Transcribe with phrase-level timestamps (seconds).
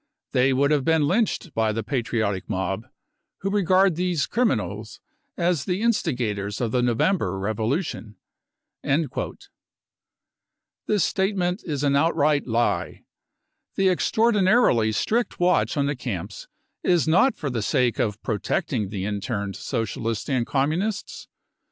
[0.31, 2.87] They would have been lynched by the patriotic mob,
[3.41, 4.99] who regard these c criminals
[5.37, 8.15] 5 as the instigators of the November revolution.
[8.83, 9.35] 55
[10.87, 13.03] This statement is an outright lie.
[13.75, 16.47] The extraordinarily strict watch on the camps
[16.81, 21.27] is not for the sake of protecting the interned Socialists and Communists.